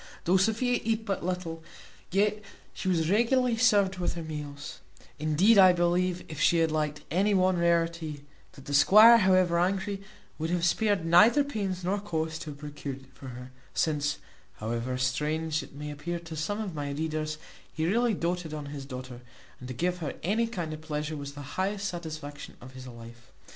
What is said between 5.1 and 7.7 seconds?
indeed, I believe, if she had liked any one